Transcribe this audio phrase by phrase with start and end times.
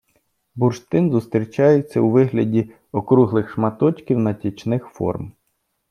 [0.55, 5.33] Бурштин зустрічається у вигляді округлих шматочків, натічних форм